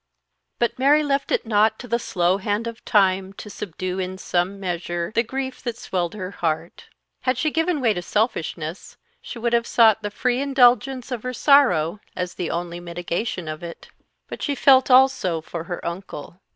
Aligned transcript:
But 0.57 0.79
Mary 0.79 1.03
left 1.03 1.31
it 1.31 1.45
not 1.45 1.77
to 1.77 1.87
the 1.87 1.99
slow 1.99 2.37
hand 2.39 2.65
of 2.65 2.83
time 2.85 3.33
to 3.33 3.51
subdue 3.51 3.99
in 3.99 4.17
some 4.17 4.59
measure 4.59 5.11
the 5.13 5.21
grief 5.21 5.61
that 5.61 5.77
swelled 5.77 6.15
her 6.15 6.31
heart. 6.31 6.89
Had 7.21 7.37
she 7.37 7.51
given 7.51 7.79
way 7.79 7.93
to 7.93 8.01
selfishness, 8.01 8.97
she 9.21 9.37
would 9.37 9.53
have 9.53 9.67
sought 9.67 10.01
the 10.01 10.09
free 10.09 10.41
indulgence 10.41 11.11
of 11.11 11.21
her 11.21 11.33
sorrow 11.35 11.99
as 12.15 12.33
the 12.33 12.49
only 12.49 12.79
mitigation 12.79 13.47
of 13.47 13.61
it; 13.61 13.89
but 14.27 14.41
she 14.41 14.55
felt 14.55 14.89
also 14.89 15.39
for 15.39 15.65
her 15.65 15.85
uncle. 15.85 16.41